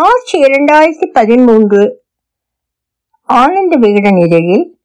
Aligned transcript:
March 0.00 0.34
இரண்டாயிரத்தி 0.34 1.10
பதிமூன்று 1.12 2.02
ஆனந்த 3.22 3.76
விகடன் 3.76 4.16
இதழில் 4.16 4.78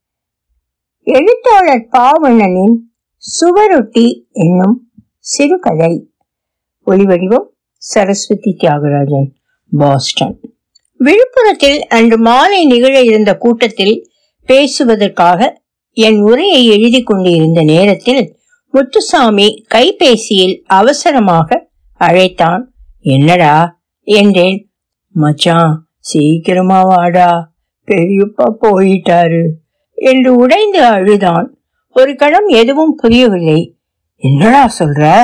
எழுத்தாளர் 1.04 1.88
பாவண்ணனின் 1.92 2.76
சுவரொட்டி 3.18 4.24
என்னும் 4.32 4.92
சிறுகதை. 5.18 6.10
ஒளிவடிவம் 6.86 7.46
சரஸ்வதி 7.78 8.56
தியாகராஜன் 8.60 9.28
பாஸ்டன். 9.78 10.40
விழுப்புரத்தில் 11.00 11.80
அன்று 11.80 12.18
மாலை 12.18 12.66
நிகழ 12.66 13.02
இருந்த 13.02 13.38
கூட்டத்தில் 13.38 14.10
பேசுவதற்காக 14.46 15.62
என் 15.92 16.20
உரையை 16.20 16.66
எழுதி 16.66 17.04
கொண்டிருந்த 17.04 17.64
நேரத்தில் 17.64 18.36
முத்துசாமி 18.72 19.66
கைபேசியில் 19.76 20.62
அவசரமாக 20.66 21.70
அழைத்தான். 21.94 22.74
என்னடா? 23.00 23.82
என்றேன். 24.02 24.70
மச்சான் 25.18 25.88
சீக்கிரமா 26.00 26.82
வாடா. 26.82 27.52
பெரியப்பா 27.88 28.56
போயிட்டாரு. 28.62 29.48
என்று 29.94 30.36
உடைந்து 30.36 30.84
அழுதான். 30.84 31.58
ஒரு 31.94 32.16
கணம் 32.16 32.48
எதுவும் 32.48 32.96
புரியவில்லை. 32.96 33.78
என்னடா 34.16 34.72
சொல்ற? 34.80 35.24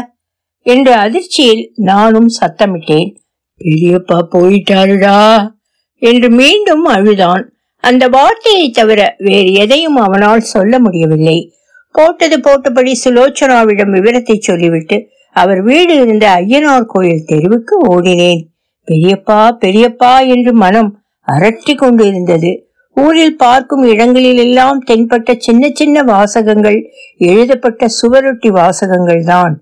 என்று 0.59 0.93
அதிர்ச்சியில் 0.93 1.71
நானும் 1.75 2.29
சத்தமிட்டேன். 2.41 3.15
பெரியப்பா 3.59 4.19
போயிட்டாருடா. 4.31 5.49
என்று 5.95 6.29
மீண்டும் 6.29 6.85
அழுதான். 6.85 7.51
அந்த 7.77 8.07
வார்த்தையை 8.07 8.69
தவிர 8.69 9.15
வேறு 9.17 9.53
எதையும் 9.53 9.95
அவனால் 9.95 10.39
சொல்ல 10.39 10.79
முடியவில்லை. 10.79 11.53
போட்டது 11.91 12.37
போட்டபடி 12.37 12.91
சுலோச்சனாவிடம் 13.05 13.89
விவரத்தை 13.89 14.39
சொல்லிவிட்டு 14.39 15.07
அவர் 15.33 15.61
வீடு 15.61 15.95
இருந்த 15.95 16.35
ஐயனார் 16.35 16.85
கோயில் 16.85 17.25
தெருவுக்கு 17.25 17.99
ஓடினேன். 17.99 18.49
பெரியப்பா 18.87 19.41
பெரியப்பா 19.63 20.27
என்று 20.27 20.53
மனம் 20.53 20.91
அரட்டி 21.27 21.75
கொண்டு 21.75 22.03
இருந்தது 22.05 22.51
ஊரில் 22.97 23.35
பார்க்கும் 23.35 23.83
இடங்களில் 23.83 24.37
எல்லாம் 24.37 24.79
தென்பட்ட 24.87 25.35
சின்ன 25.37 25.69
சின்ன 25.69 26.03
வாசகங்கள் 26.03 26.79
எழுதப்பட்ட 27.17 27.87
சுவரொட்டி 28.01 28.47
வாசகங்கள் 28.47 29.23
தான் 29.23 29.53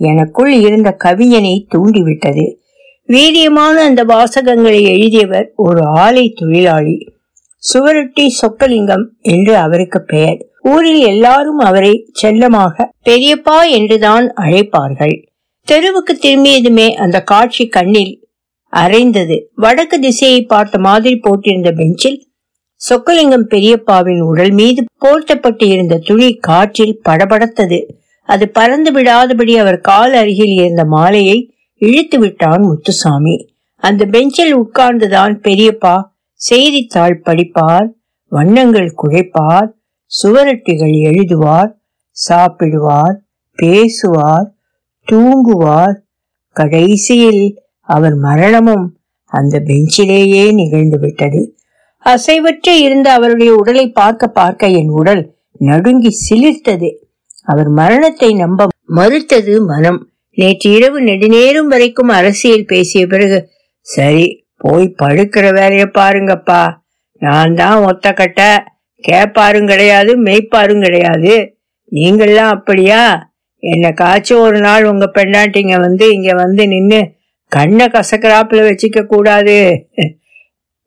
எனக்குள் 0.00 0.52
இருந்த 0.60 0.96
கவியனை 1.04 1.54
தூண்டிவிட்டது. 1.74 2.46
வீரியமான 3.06 3.76
அந்த 3.84 4.04
வாசகங்களை 4.04 4.80
எழுதியவர் 4.84 5.52
ஒரு 5.56 5.82
ஆலை 5.86 6.24
தொழிலாளி. 6.34 6.96
சுவரொட்டி 7.62 8.26
சொக்கலிங்கம் 8.40 9.04
என்று 9.20 9.56
அவருக்கு 9.56 10.00
பெயர். 10.02 10.38
ஊரில் 10.62 11.02
எல்லாரும் 11.02 11.58
அவரை 11.58 11.94
செல்லமாக 12.12 12.86
பெரியப்பா 13.04 13.58
என்றுதான் 13.70 14.26
அழைப்பார்கள். 14.34 15.16
தெருவுக்கு 15.68 16.14
திரும்பியதுமே 16.14 16.88
அந்த 16.94 17.20
காட்சி 17.22 17.68
கண்ணில் 17.68 18.12
அரைந்தது 18.72 19.36
வடக்கு 19.54 19.98
திசையை 19.98 20.42
பார்த்த 20.42 20.78
மாதிரி 20.78 21.20
போட்டிருந்த 21.22 21.70
பெஞ்சில் 21.72 22.18
சொக்கலிங்கம் 22.80 23.46
பெரியப்பாவின் 23.50 24.20
உடல் 24.20 24.50
மீது 24.50 24.84
போர்த்தப்பட்டு 25.04 25.64
இருந்த 25.64 25.94
துணி 25.98 26.34
காற்றில் 26.34 27.00
படபடத்தது. 27.08 27.78
அது 28.28 28.48
பறந்து 28.48 28.90
விடாதபடி 28.92 29.54
அவர் 29.56 29.78
கால் 29.80 30.12
அருகில் 30.12 30.52
இருந்த 30.52 30.84
மாலையை 30.84 31.38
இழுத்து 31.80 32.18
விட்டான் 32.18 32.62
முத்துசாமி. 32.62 33.36
அந்த 33.82 34.04
பெஞ்சில் 34.04 34.54
உட்கார்ந்துதான் 34.56 35.34
பெரியப்பா 35.42 35.96
செய்தித்தாள் 36.40 37.22
படிப்பார் 37.24 37.88
வண்ணங்கள் 38.32 38.94
குழைப்பார் 39.02 39.68
சுவரட்டிகள் 40.22 40.96
எழுதுவார் 41.10 41.70
சாப்பிடுவார் 42.16 43.16
பேசுவார் 43.58 44.48
தூங்குவார். 45.08 45.96
கடைசியில் 46.56 47.44
அவர் 47.88 48.16
மரணமும் 48.18 48.84
அந்த 49.32 49.54
பெஞ்சிலேயே 49.60 50.44
நிகழ்ந்து 50.52 50.98
விட்டது 50.98 51.40
அசைவற்று 52.06 52.72
இருந்த 52.80 53.08
அவருடைய 53.12 53.50
உடலை 53.54 53.84
பார்க்க 53.90 54.26
பார்க்க 54.38 54.76
என் 54.80 54.92
உடல் 55.00 55.22
நடுங்கி 55.60 56.10
சிலிர்த்தது. 56.26 56.88
அவர் 57.44 57.68
மரணத்தை 57.80 58.30
நம்ப 58.34 58.66
மறுத்தது 58.98 59.54
மனம். 59.64 60.00
நேற்று 60.38 60.68
இரவு 60.70 60.98
நெடுநேரம் 61.00 61.66
வரைக்கும் 61.66 62.08
அரசியல் 62.08 62.64
பேசிய 62.64 63.06
பிறகு 63.06 63.38
சரி 63.86 64.26
போய் 64.56 64.94
படுக்கிற 65.02 65.46
வேலைய 65.52 65.84
பாருங்கப்பா. 65.98 66.62
நான் 67.22 67.54
தான் 67.54 67.84
ஒத்த 67.84 68.12
கட்ட. 68.12 68.40
கேப்பாரும் 69.04 69.68
கிடையாது 69.68 70.12
மெய்ப்பாரும் 70.22 70.82
கிடையாது. 70.82 71.34
நீங்கள்லாம் 71.92 72.54
அப்படியா? 72.56 73.02
என்ன 73.62 73.86
காய்ச்சி 73.92 74.34
ஒரு 74.34 74.58
நாள் 74.60 74.84
உங்க 74.84 75.06
பெண்ணாட்டிங்க 75.14 75.76
வந்து 75.80 76.04
இங்க 76.14 76.32
வந்து 76.34 76.62
நின்று 76.66 77.00
கண்ணை 77.48 77.86
கசக்கராப்பில் 77.86 78.66
வச்சுக்க 78.68 79.02
கூடாது. 79.02 79.86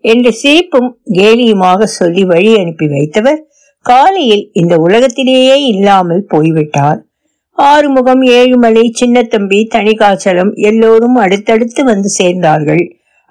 என்று 0.04 0.34
சிரிப்பும் 0.34 0.98
கேலியுமாக 1.12 1.84
சொல்லி 1.84 2.24
வழி 2.24 2.58
அனுப்பி 2.58 2.86
வைத்தவர் 2.86 3.40
காலையில் 3.86 4.50
இந்த 4.54 4.78
உலகத்திலேயே 4.78 5.64
இல்லாமல் 5.64 6.26
போய்விட்டார். 6.28 7.06
ஆறுமுகம் 7.58 8.22
ஏழுமலை 8.22 8.84
சின்னத்தம்பி 9.00 9.60
தனிகாச்சலம் 9.76 10.54
எல்லோரும் 10.56 11.16
அடுத்தடுத்து 11.16 11.84
வந்து 11.84 12.10
சேர்ந்தார்கள். 12.24 12.84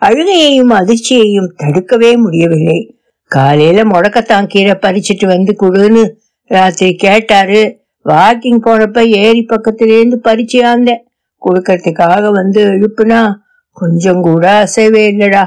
அழுகையையும் 0.02 0.70
அதிர்ச்சியையும் 0.70 1.52
தடுக்கவே 1.56 2.16
முடியவில்லை. 2.16 2.94
காலையில 3.30 3.82
முடக்கத்தான் 3.82 4.46
கீரை 4.46 4.74
பறிச்சிட்டு 4.80 5.26
வந்து 5.26 5.56
குடுன்னு 5.60 6.10
ராத்திரி 6.44 6.94
கேட்டாரு. 6.94 7.78
வாக்கிங் 8.04 8.60
போனப்ப 8.64 9.06
ஏரி 9.06 9.46
பக்கத்திலேருந்து 9.48 10.16
பறிச்சியாந்தேன். 10.24 11.02
கொடுக்கறதுக்காக 11.44 12.32
வந்து 12.32 12.60
எழுப்புனா 12.64 13.34
கொஞ்சம் 13.72 14.22
கூட 14.22 14.44
அசைவே 14.64 15.02
இல்லடா. 15.12 15.44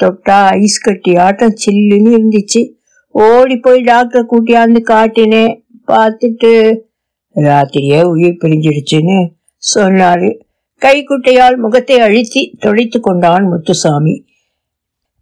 தொட்டா 0.00 0.38
ஐஸ் 0.60 0.78
கட்டி 0.78 1.16
ஆட்டம் 1.16 1.56
சில்லுன்னு 1.64 2.10
இருந்துச்சு. 2.18 2.62
ஓடி 3.08 3.56
போய் 3.56 3.80
டாக்டர் 3.80 4.26
கூட்டியாந்து 4.26 4.80
காட்டினேன் 4.90 5.52
பார்த்துட்டு 5.88 6.52
ராத்திரியே 7.34 8.04
உயிர் 8.04 8.38
பிரிஞ்சிடுச்சுன்னு 8.44 9.18
சொன்னாரு. 9.74 10.30
கைக்குட்டையால் 10.82 11.56
முகத்தை 11.56 12.00
அழுத்தி 12.00 12.56
தொடைத்து 12.60 13.00
கொண்டான் 13.00 13.44
முத்துசாமி. 13.44 14.24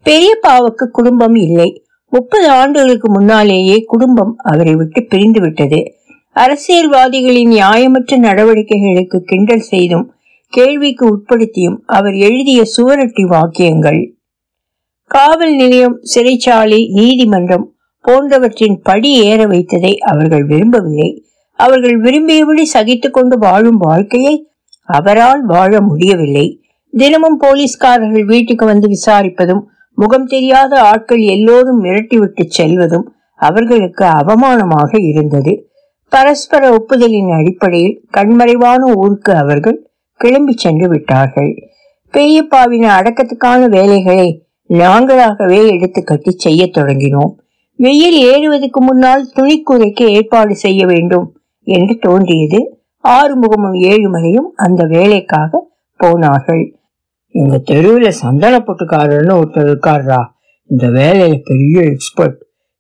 பெரியப்பாவுக்கு 0.05 0.85
குடும்பம் 0.93 1.35
இல்லை. 1.35 1.85
முப்பது 2.11 2.49
ஆண்டுகளுக்கு 2.51 3.11
முன்னாலேயே 3.11 3.79
குடும்பம் 3.87 4.35
அவரை 4.37 4.75
விட்டு 4.75 5.05
பிரிந்து 5.05 5.41
விட்டது. 5.41 5.81
அரசியல்வாதிகளின் 6.43 7.51
நியாயமற்ற 7.53 8.17
நடவடிக்கைகளுக்கு 8.19 9.19
கிண்டல் 9.21 9.67
செய்தும் 9.73 10.07
கேள்விக்கு 10.53 11.05
உட்படுத்தியும் 11.15 11.79
அவர் 11.87 12.15
எழுதிய 12.15 12.63
சுவரொட்டி 12.77 13.25
வாக்கியங்கள். 13.27 14.01
காவல் 15.11 15.55
நிலையம் 15.57 15.97
சிறைச்சாலை 16.15 16.81
நீதிமன்றம் 16.93 17.67
போன்றவற்றின் 18.05 18.77
படி 18.83 19.11
ஏற 19.25 19.41
வைத்ததை 19.47 19.93
அவர்கள் 20.13 20.45
விரும்பவில்லை. 20.45 21.11
அவர்கள் 21.59 21.97
விரும்பியபடி 22.01 22.65
சகித்து 22.75 23.11
கொண்டு 23.11 23.39
வாழும் 23.39 23.77
வாழ்க்கையை 23.77 24.35
அவரால் 24.89 25.43
வாழ 25.45 25.81
முடியவில்லை. 25.81 26.47
தினமும் 26.93 27.39
போலீஸ்காரர்கள் 27.39 28.25
வீட்டுக்கு 28.25 28.65
வந்து 28.67 28.89
விசாரிப்பதும் 28.89 29.63
முகம் 29.99 30.27
தெரியாத 30.27 30.73
ஆட்கள் 30.83 31.23
எல்லோரும் 31.35 31.85
மிரட்டிவிட்டு 31.85 32.45
செல்வதும் 32.59 33.07
அவர்களுக்கு 33.41 34.05
அவமானமாக 34.21 34.91
இருந்தது. 35.09 35.53
பரஸ்பர 36.13 36.63
ஒப்புதலின் 36.73 37.31
அடிப்படையில் 37.31 37.97
கண்மறைவான 38.17 38.83
ஊருக்கு 38.97 39.33
அவர்கள் 39.35 39.79
கிளம்பி 40.21 40.55
சென்று 40.57 40.89
விட்டார்கள். 40.89 41.51
பெரியப்பாவின் 42.15 42.87
அடக்கத்துக்கான 42.97 43.69
வேலைகளை 43.69 44.29
நாங்களாகவே 44.71 45.61
எடுத்து 45.75 46.05
கட்டி 46.05 46.33
செய்ய 46.37 46.71
தொடங்கினோம். 46.79 47.33
வெயில் 47.79 48.19
ஏறுவதற்கு 48.31 48.81
முன்னால் 48.81 49.31
துணிக்குறைக்கு 49.37 50.05
ஏற்பாடு 50.09 50.55
செய்ய 50.57 50.87
வேண்டும் 50.87 51.27
என்று 51.67 51.95
தோன்றியது. 51.99 52.61
ஆறுமுகமும் 53.05 53.77
ஏழுமலையும் 53.91 54.49
அந்த 54.55 54.85
வேலைக்காக 54.85 55.61
போனார்கள். 56.01 56.65
எங்க 57.35 57.57
தெருவுல 57.71 58.09
சந்தன 58.09 58.55
பொட்டுக்காரர்னு 58.59 59.35
ஒருத்தர் 59.41 59.69
இருக்காரா 59.69 60.21
இந்த 60.71 60.87
வேலையில 60.89 61.35
பெரிய 61.45 61.79
எக்ஸ்பர்ட் 61.85 62.39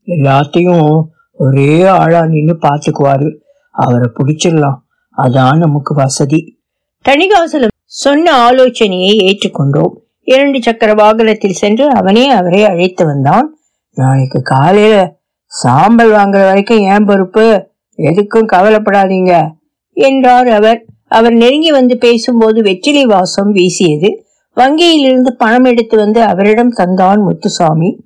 எல்லாத்தையும் 0.08 0.88
ஒரே 1.38 1.86
ஆளா 1.86 2.26
நின்னு 2.26 2.58
பாத்துக்குவாரு 2.58 3.36
அவரை 3.70 4.10
பிடிச்சிடலாம். 4.14 4.78
அதான் 5.16 5.56
நமக்கு 5.56 5.94
வசதி. 5.94 6.60
தணிகாசலம் 7.08 7.76
சொன்ன 7.84 8.32
ஆலோசனையை 8.32 9.16
ஏற்றுக்கொண்டோம். 9.18 9.90
இரண்டு 10.22 10.62
சக்கர 10.62 10.94
வாகனத்தில் 10.94 11.52
சென்று 11.52 11.94
அவனே 11.94 12.30
அவரை 12.30 12.64
அழைத்து 12.64 13.06
வந்தான். 13.06 13.58
நாளைக்கு 13.94 14.42
காலையில 14.42 15.16
சாம்பல் 15.44 16.10
வாங்குற 16.10 16.44
வரைக்கும் 16.44 16.78
ஏன் 16.78 17.04
பொறுப்பு? 17.04 17.68
எதுக்கும் 17.96 18.46
கவலைப்படாதீங்க 18.52 19.50
என்றார் 19.92 20.48
அவர். 20.48 20.84
அவர் 21.08 21.32
நெருங்கி 21.32 21.70
வந்து 21.70 21.98
பேசும்போது 21.98 22.62
வெற்றிலை 22.62 23.04
வாசம் 23.04 23.52
வீசியது. 23.52 24.24
வங்கியிலிருந்து 24.56 25.30
பணம் 25.38 25.64
எடுத்து 25.64 25.96
வந்து 25.96 26.22
அவரிடம் 26.22 26.72
தந்தான் 26.72 27.22
முத்துசாமி. 27.22 28.04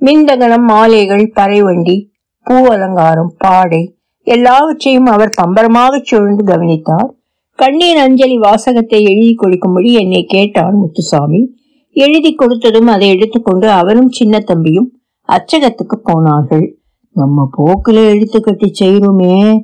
மின்தகனம் 0.00 0.66
மாலைகள் 0.68 1.32
பறைவண்டி 1.34 2.09
பூ 2.46 2.54
அலங்காரம் 2.66 3.32
பாடை 3.38 3.96
எல்லாவற்றையும் 4.22 5.06
அவர் 5.06 5.32
பம்பரமாக 5.42 6.00
சூழ்ந்து 6.02 6.44
கவனித்தார். 6.44 7.10
கண்ணீர் 7.54 7.96
அஞ்சலி 7.96 8.38
வாசகத்தை 8.38 9.02
எழுதி 9.02 9.34
கொடுக்கும்படி 9.34 9.92
என்னை 9.92 10.24
கேட்டான் 10.24 10.74
முத்துசாமி. 10.74 11.54
எழுதி 11.92 12.34
கொடுத்ததும் 12.34 12.86
அதை 12.86 13.08
எடுத்துக்கொண்டு 13.08 13.70
அவரும் 13.70 14.10
சின்ன 14.10 14.38
தம்பியும் 14.38 15.00
அச்சகத்துக்கு 15.28 15.96
போனார்கள். 16.02 16.78
நம்ம 17.12 17.48
போக்குல 17.58 18.04
எழுத்து 18.08 18.40
கட்டி 18.40 18.70
செய்யறோமே 18.80 19.58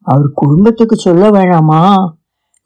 அவர் 0.00 0.28
குடும்பத்துக்கு 0.34 0.96
சொல்ல 0.96 1.30
வேணாமா? 1.30 1.82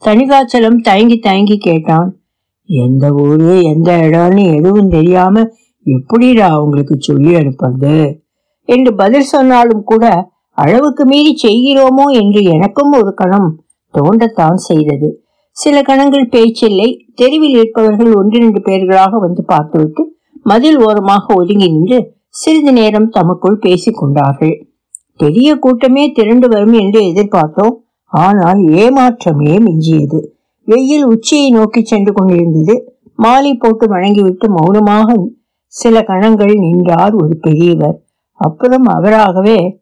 தனிகாச்சலம் 0.03 0.81
தயங்கி 0.81 1.19
தயங்கி 1.19 1.59
கேட்டான். 1.59 2.17
எந்த 2.65 3.13
ஊரு 3.13 3.63
எந்த 3.63 3.97
இடம்னு 3.97 4.55
எதுவும் 4.55 4.89
தெரியாம 4.89 5.45
எப்படிடா 5.87 6.49
அவங்களுக்கு 6.49 6.97
சொல்லி 6.99 7.35
அனுப்புறது? 7.35 8.22
என்று 8.69 8.95
பதில் 8.95 9.31
சொன்னாலும் 9.33 9.83
கூட 9.85 10.05
அளவுக்கு 10.59 11.05
மீறி 11.07 11.33
செய்கிறோமோ 11.43 12.07
என்று 12.21 12.43
எனக்கும் 12.43 12.93
ஒரு 12.93 13.15
கணம் 13.15 13.49
தோன்றத்தான் 13.95 14.59
செய்தது. 14.69 15.09
சில 15.57 15.83
கணங்கள் 15.83 16.27
பேச்சில்லை. 16.29 16.89
தெருவில் 17.15 17.55
இருப்பவர்கள் 17.55 18.13
ஒன்றிரண்டு 18.15 18.61
பேர்களாக 18.61 19.19
வந்து 19.19 19.43
பார்த்துவிட்டு 19.45 20.03
மதில் 20.43 20.79
ஓரமாக 20.79 21.35
ஒதுங்கி 21.35 21.69
நின்று 21.69 21.99
சிறிது 22.29 22.73
நேரம் 22.73 23.09
தமக்குள் 23.09 23.59
பேசிக் 23.59 23.97
கொண்டார்கள். 23.97 24.55
பெரிய 25.17 25.49
கூட்டமே 25.57 26.05
திரண்டு 26.13 26.47
வரும் 26.49 26.73
என்று 26.73 27.01
எதிர்பார்த்தோம். 27.01 27.75
ஆனால் 28.13 28.61
ஏமாற்றமே 28.77 29.53
மிஞ்சியது. 29.67 30.21
வெயில் 30.69 31.05
உச்சியை 31.05 31.51
நோக்கி 31.51 31.81
சென்று 31.83 32.13
கொண்டிருந்தது. 32.13 32.75
மாலை 33.15 33.53
போட்டு 33.55 33.87
வணங்கிவிட்டு 33.89 34.47
மௌனமாக 34.51 35.15
சில 35.67 36.03
கணங்கள் 36.03 36.55
நின்றார் 36.55 37.15
ஒரு 37.15 37.35
பெரியவர். 37.41 37.97
அப்புறம் 38.43 38.83
அவராகவே 38.83 39.81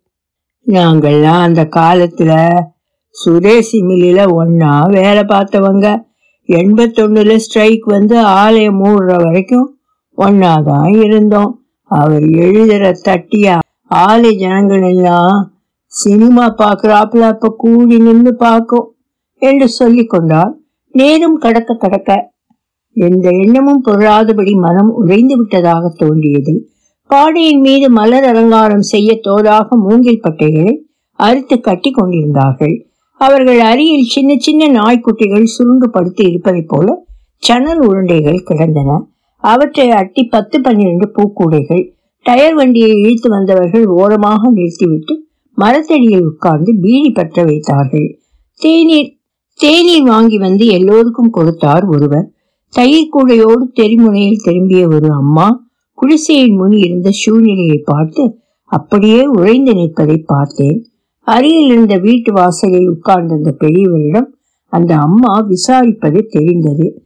நாங்கள்லாம் 0.67 1.41
அந்த 1.41 1.69
காலத்துல 1.71 2.33
சுதேசி 3.09 3.83
மில்லில் 3.83 4.33
ஒன்னா 4.39 4.91
வேலை 4.91 5.23
பார்த்தவங்க. 5.23 6.03
எண்பத்தொன்னுல 6.47 7.37
ஸ்ட்ரைக் 7.37 7.85
வந்து 7.85 8.19
ஆலயம் 8.19 8.85
மூடுற 8.85 9.23
வரைக்கும் 9.23 9.79
ஒன்னாதான் 10.19 11.05
இருந்தோம். 11.05 11.53
அவர் 11.83 12.23
எழுதுற 12.23 12.95
தட்டியா 13.05 13.59
ஆலை 13.89 14.37
ஜனங்கள் 14.37 14.83
எல்லாம் 14.83 15.53
சினிமா 15.87 16.45
பாக்குறாப்புல 16.47 17.21
அப்ப 17.21 17.55
கூடி 17.57 17.99
நின்று 17.99 18.37
பார்க்கும் 18.37 18.95
என்று 19.43 19.69
சொல்லி 19.69 20.05
கொண்டால் 20.05 20.53
நேரம் 20.91 21.39
கடக்க 21.39 21.75
கடக்க. 21.75 22.11
எந்த 22.97 23.29
எண்ணமும் 23.33 23.83
பொருளாதபடி 23.83 24.55
மனம் 24.55 24.91
உறைந்து 24.95 25.37
விட்டதாக 25.37 25.93
தோன்றியது. 25.97 26.70
பாடையின் 27.11 27.61
மீது 27.61 27.91
மலர் 27.91 28.25
அலங்காரம் 28.25 28.85
செய்ய 28.91 29.11
தோதாக 29.25 29.77
மூங்கில் 29.85 30.21
பட்டைகளை 30.23 30.75
அறுத்து 31.19 31.61
கட்டி 31.61 31.91
கொண்டிருந்தார்கள். 31.91 32.75
அவர்கள் 33.21 33.61
அருகில் 33.61 34.11
சின்ன 34.11 34.35
சின்ன 34.39 34.69
நாய்க்குட்டிகள் 34.69 35.47
சுருண்டு 35.55 35.91
படுத்து 35.91 36.23
இருப்பதைப் 36.29 36.69
போல 36.69 36.87
சணல் 37.43 37.81
உருண்டைகள் 37.89 38.39
கிடந்தன. 38.43 38.91
அவற்றை 39.45 39.87
அட்டி 39.91 40.23
பத்து 40.25 40.61
பன்னிரண்டு 40.61 41.07
பூக்கூடைகள் 41.17 41.83
டயர் 42.27 42.55
வண்டியை 42.55 42.93
இழுத்து 43.03 43.29
வந்தவர்கள் 43.31 43.87
ஓரமாக 43.87 44.51
நிறுத்திவிட்டு 44.51 45.15
மரத்தடியில் 45.59 46.25
உட்கார்ந்து 46.25 46.75
பீடி 46.81 47.11
பற்ற 47.11 47.43
வைத்தார்கள். 47.45 48.09
தேநீர் 48.61 49.11
தேநீர் 49.61 50.03
வாங்கி 50.03 50.39
வந்து 50.39 50.67
எல்லோருக்கும் 50.67 51.31
கொடுத்தார் 51.31 51.85
ஒருவர். 51.85 52.29
தயிர் 52.73 53.13
கூடையோடு 53.15 53.65
தெரிமுனையில் 53.81 54.43
திரும்பிய 54.43 54.83
ஒரு 54.89 55.11
அம்மா 55.13 55.49
குடிசையின் 56.03 56.57
முன் 56.57 56.73
இருந்த 56.73 57.11
சூழ்நிலையை 57.11 57.83
பார்த்து 57.85 58.43
அப்படியே 58.65 59.23
உறைந்து 59.25 59.75
நிற்பதை 59.75 60.17
பார்த்தேன். 60.19 60.85
அருகில் 61.23 61.71
இருந்த 61.71 61.97
வீட்டு 61.97 62.33
வாசலில் 62.33 62.89
உட்கார்ந்திருந்த 62.89 63.55
பெரியவரிடம் 63.59 64.29
அந்த 64.67 64.97
அம்மா 64.97 65.47
விசாரிப்பது 65.49 66.27
தெரிந்தது. 66.27 67.03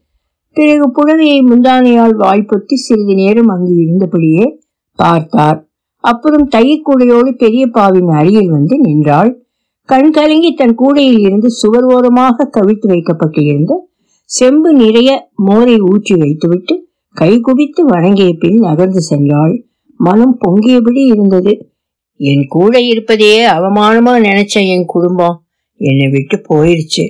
பிறகு 0.52 0.90
புடவையை 0.90 1.42
முந்தானையால் 1.42 2.14
வாய்ப்பொத்தி 2.16 2.74
சிறிது 2.74 3.14
நேரம் 3.14 3.48
அங்கு 3.48 3.74
இருந்தபடியே 3.74 4.60
பார்த்தார். 4.94 5.68
அப்புறம் 6.00 6.48
தையக்கூடையோடு 6.48 6.82
கூடையோடு 6.82 7.30
பெரியப்பாவின் 7.38 8.08
அருகில் 8.08 8.50
வந்து 8.50 8.78
நின்றாள். 8.78 9.42
கண் 9.84 10.10
கலங்கி 10.10 10.54
தன் 10.54 10.74
கூடையில் 10.74 11.18
இருந்து 11.18 11.50
சுவர் 11.50 11.84
ஓரமாக 11.84 12.50
கவிழ்த்து 12.52 12.86
வைக்கப்பட்டிருந்த 12.86 13.88
செம்பு 14.26 14.72
நிறைய 14.72 15.30
மோரை 15.34 15.80
ஊற்றி 15.80 16.14
வைத்துவிட்டு 16.14 16.83
கை 17.14 17.40
குவித்து 17.40 17.84
வணங்கிய 17.86 18.34
பின் 18.38 18.58
நகர்ந்து 18.58 19.02
சென்றாள். 19.10 19.62
மனம் 19.96 20.38
பொங்கியபடி 20.46 21.02
இருந்தது. 21.06 21.70
என் 22.16 22.46
கூட 22.48 22.78
இருப்பதையே 22.78 23.48
அவமானமா 23.48 24.14
நினைச்ச 24.20 24.52
என் 24.52 24.84
குடும்பம். 24.84 25.44
என்னை 25.76 26.08
விட்டு 26.08 26.44
போயிருச்சு. 26.48 27.04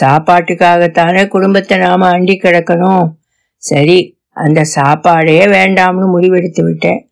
சாப்பாட்டுக்காகத்தானே 0.00 1.28
குடும்பத்தை 1.28 1.78
நாம 1.78 2.18
அண்டி 2.18 2.36
கிடக்கணும். 2.42 3.06
சரி 3.56 4.18
அந்த 4.32 4.64
சாப்பாடே 4.64 5.46
வேண்டாம்னு 5.46 6.06
முடிவெடுத்து 6.14 6.62
விட்டேன். 6.62 7.10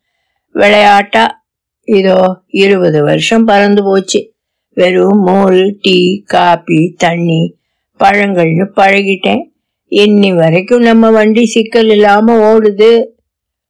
விளையாட்டா? 0.51 1.43
இதோ 1.83 2.41
இருபது 2.47 3.03
வருஷம் 3.03 3.45
பறந்து 3.45 3.83
போச்சு. 3.83 4.33
வெறும் 4.73 5.23
மோர் 5.23 5.75
டீ 5.81 6.23
காபி 6.25 6.95
தண்ணி 6.97 7.57
பழங்கள்னு 7.99 8.67
பழகிட்டேன். 8.75 9.43
இன்னி 9.91 10.35
வரைக்கும் 10.35 10.81
நம்ம 10.81 11.11
வண்டி 11.11 11.45
சிக்கல் 11.45 11.89
இல்லாம 11.89 12.57
ஓடுது. 12.57 13.03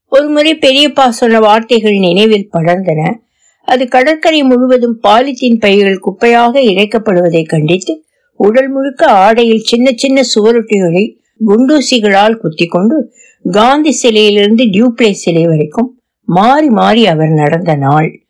ஒரு 0.07 0.29
முறை 0.29 0.57
பெரியப்பா 0.57 1.09
சொன்ன 1.09 1.39
வார்த்தைகள் 1.39 1.97
நினைவில் 1.97 2.49
படர்ந்தன. 2.53 3.13
அது 3.61 3.87
கடற்கரை 3.87 4.43
முழுவதும் 4.43 4.99
பாலித்தீன் 5.03 5.59
பைகள் 5.59 5.99
குப்பையாக 5.99 6.59
இறைக்கப்படுவதை 6.59 7.45
கண்டித்து 7.45 8.03
உடல் 8.35 8.69
முழுக்க 8.69 9.05
ஆடையில் 9.05 9.63
சின்ன 9.63 9.91
சின்ன 9.95 10.21
சுவரொட்டிகளை 10.35 11.17
குண்டூசிகளால் 11.47 12.35
குத்தி 12.35 12.65
கொண்டு 12.65 13.13
காந்தி 13.51 13.99
சிலையிலிருந்து 14.03 14.63
டியூப்ளே 14.63 15.11
சிலை 15.11 15.47
வரைக்கும் 15.47 15.99
மாறி 16.23 16.69
மாறி 16.69 17.07
அவர் 17.07 17.29
நடந்த 17.29 17.75
நாள். 17.75 18.25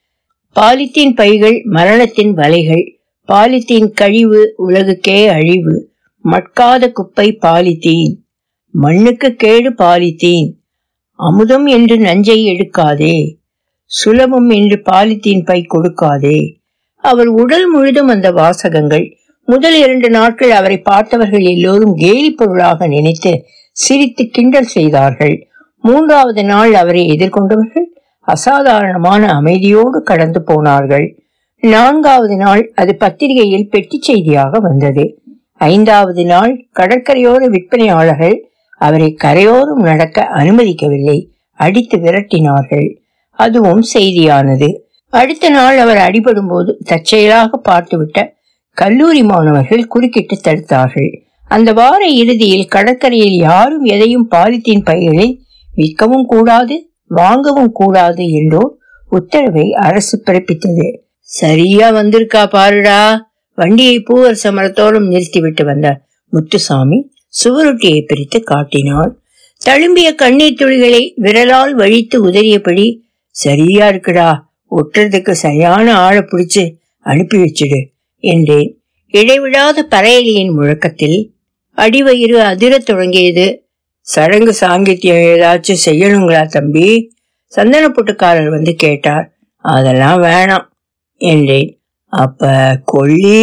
பாலித்தீன் 0.55 1.15
பைகள் 1.15 1.61
மரணத்தின் 1.63 2.33
வலைகள் 2.35 2.85
பாலித்தீன் 3.27 3.91
கழிவு 3.93 4.55
உலகுக்கே 4.67 5.27
அழிவு. 5.27 5.88
மட்காத 6.23 6.91
குப்பை 6.91 7.37
பாலித்தீன். 7.41 8.13
மண்ணுக்கு 8.71 9.35
கேடு 9.35 9.69
பாலித்தீன். 9.69 10.51
அமுதம் 11.15 11.65
என்று 11.65 11.97
நஞ்சை 11.97 12.45
எடுக்காதே. 12.45 13.35
சுலபம் 13.85 14.49
என்று 14.49 14.81
பாலித்தீன் 14.91 15.45
பை 15.45 15.65
கொடுக்காதே. 15.73 16.55
அவர் 16.95 17.27
உடல் 17.27 17.67
முழுதும் 17.67 18.07
அந்த 18.07 18.31
வாசகங்கள். 18.31 19.17
முதல் 19.45 19.77
இரண்டு 19.79 20.09
நாட்கள் 20.09 20.51
அவரை 20.51 20.77
பார்த்தவர்கள் 20.77 21.39
எல்லோரும் 21.39 21.95
கேலி 21.95 22.31
பொருளாக 22.31 22.87
நினைத்து 22.87 23.45
சிரித்து 23.71 24.27
கிண்டல் 24.27 24.63
செய்தார்கள். 24.63 25.47
மூன்றாவது 25.81 26.43
நாள் 26.43 26.73
அவரை 26.73 27.07
எதிர்கொண்டவர்கள் 27.07 27.87
அசாதாரணமான 28.19 29.27
அமைதியோடு 29.41 29.99
கடந்து 30.03 30.43
போனார்கள். 30.43 31.23
நான்காவது 31.61 32.35
நாள் 32.35 32.71
அது 32.75 32.95
பத்திரிகையில் 32.95 33.69
பெட்டி 33.69 33.99
செய்தியாக 34.01 34.59
வந்தது. 34.59 35.21
ஐந்தாவது 35.59 36.25
நாள் 36.25 36.67
கடற்கரையோர 36.75 37.43
விற்பனையாளர்கள் 37.45 38.37
அவரை 38.77 39.13
கரையோரம் 39.13 39.81
நடக்க 39.81 40.27
அனுமதிக்கவில்லை. 40.33 41.25
அடித்து 41.53 41.97
விரட்டினார்கள். 41.97 42.97
அதுவும் 43.31 43.83
செய்தியானது. 43.93 44.69
அடுத்த 45.09 45.49
நாள் 45.49 45.77
அவர் 45.77 45.97
அடிபடும் 45.97 46.47
போது 46.47 46.77
தற்செயலாக 46.85 47.61
பார்த்துவிட்ட 47.69 48.33
கல்லூரி 48.73 49.23
மாணவர்கள் 49.23 49.87
குறுக்கிட்டு 49.87 50.35
தடுத்தார்கள். 50.43 51.21
அந்த 51.47 51.73
வார 51.73 52.05
இறுதியில் 52.05 52.67
கடற்கரையில் 52.67 53.37
யாரும் 53.37 53.83
எதையும் 53.83 54.27
பாலித்தீன் 54.31 54.83
பைகளில் 54.83 55.41
விற்கவும் 55.75 56.25
கூடாது 56.25 56.89
வாங்கவும் 57.07 57.71
கூடாது 57.71 58.31
என்றோ 58.31 58.77
உத்தரவை 59.09 59.71
அரசு 59.71 60.23
பிறப்பித்தது. 60.25 60.87
சரியா 61.19 61.89
வந்திருக்கா 61.89 62.49
பாருடா. 62.49 63.28
வண்டியை 63.59 63.99
பூவர் 63.99 64.41
சமரத்தோடும் 64.43 65.07
நிறுத்திவிட்டு 65.07 65.63
வந்த 65.65 65.87
முத்துசாமி 66.33 66.99
சுவரொட்டியை 67.43 67.99
பிரித்து 68.05 68.39
காட்டினாள். 68.43 69.11
தழும்பிய 69.61 70.09
கண்ணீர் 70.15 70.59
துளிகளை 70.59 71.01
விரலால் 71.15 71.73
வழித்து 71.73 72.17
உதறியபடி 72.27 72.85
சரியா 73.35 73.87
இருக்குடா 73.89 74.29
ஒட்டுறதுக்கு 74.71 75.31
சரியான 75.31 75.95
ஆளை 75.95 76.21
பிடிச்சு 76.21 76.63
அனுப்பி 77.05 77.37
வச்சிடு 77.37 77.79
என்றேன். 78.23 78.69
இடைவிடாத 79.13 79.87
பறையலியின் 79.91 80.51
முழக்கத்தில் 80.51 81.19
அடிவயிறு 81.77 82.37
அதிரத் 82.51 82.85
தொடங்கியது. 82.85 83.47
சடங்கு 83.99 84.53
சாங்கித்யம் 84.61 85.23
ஏதாச்சும் 85.31 85.83
செய்யணுங்களா 85.85 86.43
தம்பி? 86.45 86.87
சந்தன 87.53 87.85
புட்டுக்காரர் 87.87 88.49
வந்து 88.49 88.73
கேட்டார். 88.75 89.25
அதெல்லாம் 89.65 90.19
வேணாம் 90.23 90.65
என்றேன். 91.21 91.69
அப்ப 92.13 92.51
கொள்ளி 92.85 93.41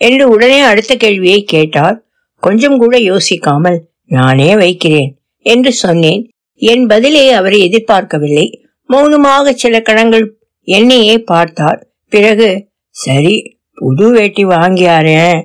என்று 0.00 0.24
உடனே 0.28 0.60
அடுத்த 0.60 0.92
கேள்வியை 0.96 1.40
கேட்டார் 1.44 1.96
கொஞ்சம் 2.42 2.76
கூட 2.78 2.94
யோசிக்காமல் 2.98 3.78
நானே 4.06 4.56
வைக்கிறேன் 4.56 5.10
என்று 5.46 5.72
சொன்னேன். 5.72 6.22
என் 6.62 6.84
பதிலை 6.86 7.24
அவரை 7.30 7.58
எதிர்பார்க்கவில்லை. 7.68 8.46
மௌனமாக 8.88 9.52
சில 9.52 9.74
கணங்கள் 9.80 10.26
என்னையே 10.68 11.16
பார்த்தார் 11.22 11.80
பிறகு 12.08 12.48
சரி 12.96 13.34
புது 13.74 14.06
வேட்டி 14.10 14.44
வாங்கியாரேன் 14.44 15.38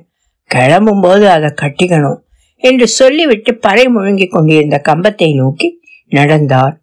கிளம்பும் 0.52 1.02
போது 1.02 1.26
அதை 1.30 1.50
கட்டிக்கணும் 1.62 2.20
என்று 2.64 2.88
சொல்லிவிட்டு 2.88 3.52
பறை 3.56 3.86
முழுங்கிக் 3.88 4.32
கொண்டிருந்த 4.32 4.78
கம்பத்தை 4.90 5.30
நோக்கி 5.36 5.68
நடந்தார். 6.12 6.76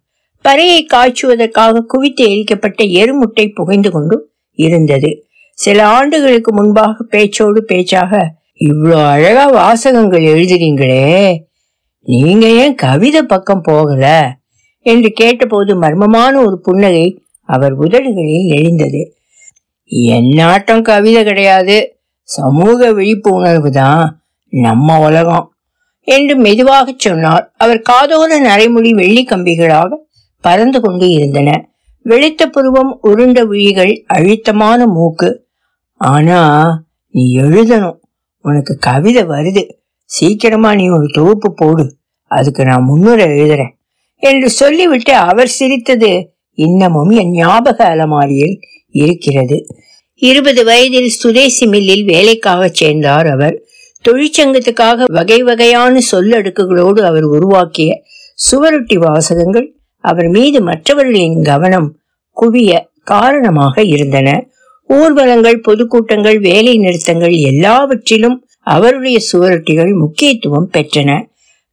பறையை 0.45 0.79
காய்ச்சுவதற்காக 0.93 1.85
குவித்து 1.85 2.23
எரிக்கப்பட்ட 2.27 2.81
எருமுட்டை 3.01 3.45
புகைந்து 3.53 3.91
கொண்டு 3.91 4.15
இருந்தது. 4.59 5.11
சில 5.53 5.87
ஆண்டுகளுக்கு 5.87 6.53
முன்பாக 6.53 7.05
பேச்சோடு 7.11 7.57
பேச்சாக 7.57 8.33
இவ்வளோ 8.59 9.07
அழகா 9.07 9.45
வாசகங்கள் 9.45 10.21
எழுதுறீங்களே. 10.21 11.37
நீங்க 12.03 12.47
ஏன் 12.47 12.75
கவிதை 12.75 13.23
பக்கம் 13.23 13.61
போகல? 13.61 14.35
என்று 14.79 15.09
கேட்டபோது 15.09 15.81
மர்மமான 15.81 16.45
ஒரு 16.45 16.59
புன்னகை 16.59 17.21
அவர் 17.41 17.77
உதடுகளில் 17.77 18.55
எழுந்தது. 18.55 19.15
என்னாட்டம் 19.89 20.81
கவிதை 20.81 21.23
கிடையாது. 21.23 21.97
சமூக 22.21 22.93
விழிப்புணர்வு 22.93 23.71
தான் 23.71 24.23
நம்ம 24.49 24.99
உலகம். 24.99 25.53
என்று 26.01 26.35
மெதுவாக 26.35 26.93
சொன்னார். 26.97 27.53
அவர் 27.57 27.81
காதோர 27.89 28.39
நரைமொழி 28.41 28.93
வெள்ளி 28.93 29.27
கம்பிகளாக 29.29 29.95
பறந்து 30.41 30.81
கொண்டு 30.81 31.09
இருந்தன. 31.09 31.69
வெளுத்த 32.05 32.45
புருவம் 32.45 32.99
உருண்ட 33.03 33.45
விழிகள் 33.45 34.03
அழுத்தமான 34.07 34.87
மூக்கு. 34.87 35.47
ஆனா 35.93 36.67
நீ 37.09 37.37
எழுதணும். 37.37 37.99
உனக்கு 38.41 38.77
கவிதை 38.77 39.23
வருது. 39.23 39.71
சீக்கிரமா 40.05 40.75
நீ 40.75 40.89
ஒரு 40.89 41.07
தொகுப்பு 41.13 41.53
போடு. 41.53 41.97
அதுக்கு 42.23 42.65
நான் 42.65 42.83
முன்னுரை 42.83 43.25
எழுதுறேன். 43.25 43.71
என்று 44.15 44.49
சொல்லிவிட்டு 44.49 45.15
அவர் 45.15 45.47
சிரித்தது 45.47 46.33
இன்னமும் 46.51 47.09
என் 47.09 47.31
ஞாபக 47.31 47.85
அலமாரியில் 47.85 48.59
இருக்கிறது. 48.89 49.67
இருபது 50.13 50.63
வயதில் 50.63 51.07
சுதேசி 51.07 51.65
மில்லில் 51.65 52.05
வேலைக்காக 52.05 52.67
சேர்ந்தார் 52.67 53.27
அவர். 53.27 53.61
தொழிற்சங்கத்துக்காக 54.09 55.03
வகை 55.05 55.43
வகையான 55.43 55.99
சொல்லடுக்குகளோடு 56.11 57.01
அவர் 57.01 57.23
உருவாக்கிய 57.23 58.01
சுவரொட்டி 58.51 58.95
வாசகங்கள் 58.95 59.77
அவர் 60.03 60.29
மீது 60.29 60.59
மற்றவர்களின் 60.61 61.37
கவனம் 61.41 61.89
குவிய 62.37 62.71
காரணமாக 63.03 63.83
இருந்தன. 63.93 64.29
ஊர்வலங்கள் 64.89 65.63
பொதுக்கூட்டங்கள் 65.67 66.39
வேலை 66.39 66.73
நிறுத்தங்கள் 66.77 67.35
எல்லாவற்றிலும் 67.51 68.37
அவருடைய 68.67 69.17
சுவரொட்டிகள் 69.31 69.93
முக்கியத்துவம் 69.93 70.69
பெற்றன. 70.73 71.09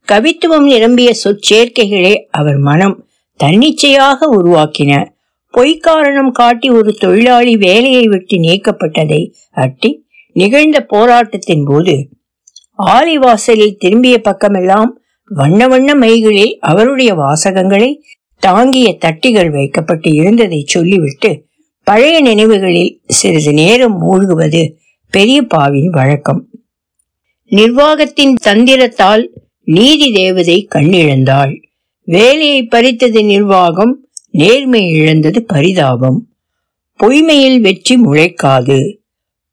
கவித்துவம் 0.09 0.67
நிரம்பிய 0.67 1.11
சொற்சேர்க்கைகளை 1.25 2.15
அவர் 2.31 2.61
மனம் 2.61 2.97
தன்னிச்சையாக 3.41 4.29
உருவாக்கின. 4.39 4.93
பொய்க்காரணம் 5.55 6.33
காட்டி 6.33 6.69
ஒரு 6.71 6.91
தொழிலாளி 6.99 7.55
வேலையை 7.57 8.05
விட்டு 8.07 8.37
நீக்கப்பட்டதை 8.39 9.21
அட்டி 9.57 9.91
நிகழ்ந்த 10.37 10.79
போராட்டத்தின் 10.93 11.65
போது 11.65 11.95
ஆலிவாசலில் 12.91 13.79
திரும்பிய 13.79 14.17
பக்கமெல்லாம் 14.25 14.91
வண்ண 15.31 15.67
வண்ண 15.69 15.91
மைகளில் 15.95 16.55
அவருடைய 16.63 17.11
வாசகங்களை 17.15 17.91
தாங்கிய 18.41 18.99
தட்டிகள் 19.01 19.51
வைக்கப்பட்டு 19.51 20.13
இருந்ததை 20.13 20.63
சொல்லிவிட்டு 20.67 21.31
பழைய 21.85 22.21
நினைவுகளில் 22.21 23.01
சிறிது 23.07 23.53
நேரம் 23.53 23.97
மூழ்குவது 24.03 24.63
பெரியப்பாவின் 25.13 25.91
வழக்கம். 25.91 26.49
நிர்வாகத்தின் 27.51 28.35
தந்திரத்தால் 28.45 29.25
நீதி 29.65 30.13
தேவதை 30.13 30.69
கண்ணிழந்தாள். 30.75 31.55
வேலையை 32.05 32.63
பறித்தது 32.63 33.25
நிர்வாகம் 33.25 34.09
நேர்மை 34.31 34.89
இழந்தது 34.89 35.45
பரிதாபம். 35.45 36.19
பொய்மையில் 37.01 37.61
வெற்றி 37.61 37.97
முளைக்காது. 37.97 38.97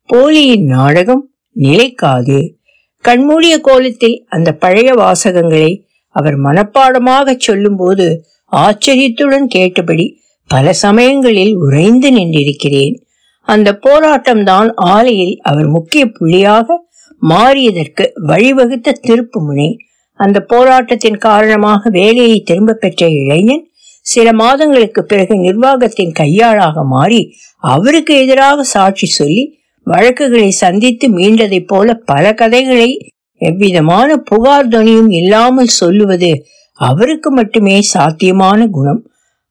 போலியின் 0.05 0.65
நாடகம் 0.65 1.23
நிலைக்காது. 1.51 2.57
கண்மூடிய 3.01 3.59
கோலத்தில் 3.59 4.25
அந்த 4.27 4.53
பழைய 4.53 4.93
வாசகங்களை 4.93 5.83
அவர் 6.15 6.37
மனப்பாடமாக 6.39 7.35
சொல்லும்போது 7.37 8.07
ஆச்சரியத்துடன் 8.51 9.47
கேட்டபடி 9.47 10.05
பல 10.49 10.73
சமயங்களில் 10.73 11.55
உறைந்து 11.55 12.09
நின்றிருக்கிறேன். 12.11 12.95
அந்த 13.47 13.79
போராட்டம்தான் 13.81 14.69
ஆலையில் 14.89 15.35
அவர் 15.41 15.67
முக்கிய 15.67 16.05
புள்ளியாக 16.05 16.67
மாறியதற்கு 17.21 18.03
வழிவகுத்த 18.27 18.95
திருப்பு 19.07 19.39
முனை. 19.39 19.69
அந்த 20.19 20.39
போராட்டத்தின் 20.39 21.17
காரணமாக 21.17 21.89
வேலையை 21.89 22.39
திரும்ப 22.39 22.73
பெற்ற 22.73 23.07
இளைஞன் 23.07 23.65
சில 24.05 24.33
மாதங்களுக்கு 24.33 25.03
பிறகு 25.03 25.35
நிர்வாகத்தின் 25.35 26.11
கையாளாக 26.11 26.83
மாறி 26.83 27.21
அவருக்கு 27.63 28.13
எதிராக 28.15 28.63
சாட்சி 28.63 29.05
சொல்லி 29.05 29.43
வழக்குகளை 29.87 30.49
சந்தித்து 30.49 31.07
மீண்டதைப் 31.17 31.67
போல 31.67 31.93
பல 32.05 32.33
கதைகளை 32.33 32.89
எவ்விதமான 33.41 34.17
புகார் 34.17 34.67
துணியும் 34.67 35.11
இல்லாமல் 35.11 35.75
சொல்லுவது 35.79 36.31
அவருக்கு 36.77 37.31
மட்டுமே 37.31 37.81
சாத்தியமான 37.81 38.67
குணம். 38.67 39.01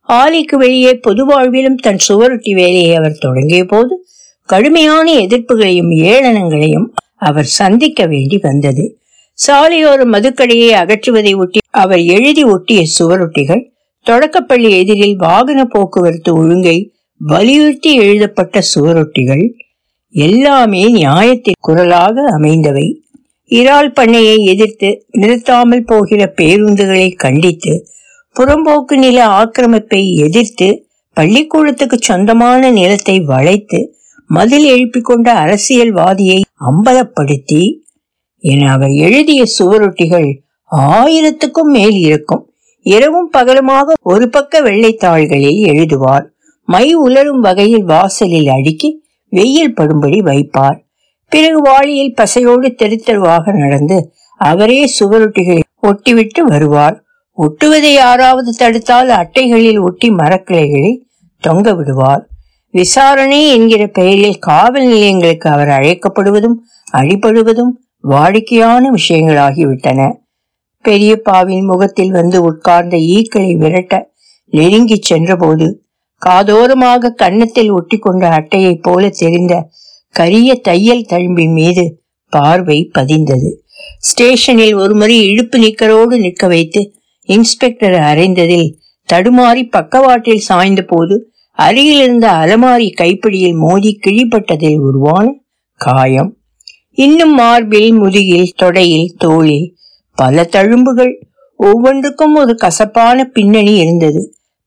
ஆலைக்கு 0.08 0.56
வெளியே 0.56 0.94
பொது 0.94 1.22
வாழ்விலும் 1.26 1.74
தன் 1.74 1.98
சுவரொட்டி 2.08 2.54
வேலையை 2.54 2.94
அவர் 2.94 3.18
தொடங்கிய 3.18 3.64
போது 3.64 4.06
கடுமையான 4.46 5.12
எதிர்ப்புகளையும் 5.12 5.90
ஏளனங்களையும் 5.90 6.86
அவர் 7.16 7.44
சந்திக்க 7.44 8.06
வேண்டி 8.06 8.38
வந்தது. 8.42 8.98
சாலையோர 9.46 10.02
மதுக்கடையை 10.04 10.70
அகற்றுவதை 10.72 11.36
ஒட்டி 11.36 11.58
அவர் 11.70 11.98
எழுதி 11.98 12.44
ஒட்டிய 12.44 12.82
சுவரொட்டிகள் 12.86 13.72
தொடக்கப்பள்ளி 14.02 14.70
எதிரில் 14.78 15.16
வாகன 15.16 15.64
போக்குவரத்து 15.64 16.34
ஒழுங்கை 16.34 16.92
வலியுறுத்தி 17.18 17.94
எழுதப்பட்ட 17.94 18.62
சுவரொட்டிகள் 18.74 19.44
எல்லாமே 20.10 20.82
நியாயத்தின் 20.84 21.60
குரலாக 21.60 22.24
அமைந்தவை. 22.34 23.05
இறால் 23.50 23.88
பண்ணையை 23.88 24.36
எதிர்த்து 24.44 25.06
நிறுத்தாமல் 25.10 25.84
போகிற 25.84 26.32
பேருந்துகளை 26.36 27.14
கண்டித்து 27.16 27.86
புறம்போக்கு 28.36 28.96
நில 28.96 29.18
ஆக்கிரமிப்பை 29.26 30.14
எதிர்த்து 30.14 30.86
பள்ளிக்கூடத்துக்கு 31.12 31.96
சொந்தமான 32.00 32.70
நிலத்தை 32.70 33.20
வளைத்து 33.20 33.94
மதில் 34.26 34.64
எழுப்பிக் 34.64 35.04
கொண்ட 35.04 35.34
அரசியல்வாதியை 35.34 36.40
அம்பலப்படுத்தி 36.60 37.62
என 38.38 38.70
அவர் 38.72 38.90
எழுதிய 38.90 39.44
சுவரொட்டிகள் 39.58 40.28
ஆயிரத்துக்கும் 40.70 41.72
மேல் 41.72 41.98
இருக்கும். 41.98 42.42
இரவும் 42.82 43.30
பகலுமாக 43.36 43.94
ஒரு 44.02 44.28
பக்க 44.28 44.60
வெள்ளைத்தாள்களில் 44.60 45.60
எழுதுவார். 45.64 46.26
மை 46.64 46.94
உலரும் 46.94 47.40
வகையில் 47.40 47.84
வாசலில் 47.84 48.48
அடுக்கி 48.48 48.90
வெயில் 49.28 49.74
படும்படி 49.74 50.18
வைப்பார். 50.20 50.78
பிறகு 51.32 51.60
வாளியில் 51.60 52.14
பசையோடு 52.16 52.68
தெருத்தெருவாக 52.82 53.52
நடந்து 53.52 54.12
அவரே 54.40 54.92
சுவரொட்டிகளை 55.00 55.62
ஒட்டிவிட்டு 55.82 56.40
வருவார் 56.40 56.96
ஒட்டுவதை 57.38 57.92
யாராவது 57.92 58.50
தடுத்தால் 58.52 59.08
அட்டைகளில் 59.08 59.80
ஒட்டி 59.80 60.10
மரக்கிளைகளை 60.10 60.92
தொங்க 61.42 61.74
விடுவார் 61.74 62.22
விசாரணை 62.74 63.50
என்கிற 63.50 63.86
பெயரில் 63.86 64.38
காவல் 64.38 64.86
நிலையங்களுக்கு 64.86 65.50
அவர் 65.50 65.68
அழைக்கப்படுவதும் 65.68 66.56
அடிபடுவதும் 66.92 67.72
வாடிக்கையான 68.04 68.82
விஷயங்களாகிவிட்டன. 68.90 70.00
பெரியப்பாவின் 70.84 71.64
முகத்தில் 71.64 72.10
வந்து 72.10 72.42
உட்கார்ந்த 72.42 72.96
ஈக்களை 72.96 73.52
விரட்ட 73.56 73.94
நெருங்கி 74.52 74.98
சென்றபோது 75.00 75.66
காதோரமாக 76.22 77.14
கன்னத்தில் 77.14 77.70
ஒட்டி 77.70 77.96
கொண்ட 77.98 78.28
அட்டையைப் 78.28 78.82
போல 78.82 79.08
தெரிந்த 79.08 79.54
கரிய 80.18 80.50
தையல் 80.68 81.08
தழும்பின் 81.08 81.54
மீது 81.58 81.84
பார்வை 82.32 82.78
பதிந்தது. 82.98 83.50
ஸ்டேஷனில் 83.98 84.74
ஒருமுறை 84.74 85.16
இழுப்பு 85.26 85.56
நிக்கரோடு 85.58 86.14
நிற்க 86.18 86.46
வைத்து 86.46 86.82
இன்ஸ்பெக்டர் 87.28 87.96
அறைந்ததில் 88.10 88.68
தடுமாறி 89.08 89.62
பக்கவாட்டில் 89.70 90.46
சாய்ந்த 90.48 90.82
போது 90.82 91.16
அருகில் 91.58 92.00
இருந்த 92.00 92.26
அலமாரி 92.42 92.88
கைப்பிடியில் 93.00 93.58
மோதி 93.64 93.90
கிழிப்பட்டதில் 94.04 94.80
உருவான 94.88 95.26
காயம். 95.80 96.30
இன்னும் 96.98 97.34
மார்பில் 97.34 97.90
முதுகில் 98.00 98.56
தொடையில் 98.62 99.14
தோளில் 99.18 99.66
பல 100.18 100.44
தழும்புகள் 100.52 101.14
ஒவ்வொன்றுக்கும் 101.60 102.34
ஒரு 102.34 102.54
கசப்பான 102.54 103.24
பின்னணி 103.34 103.74
இருந்தது. 103.74 104.22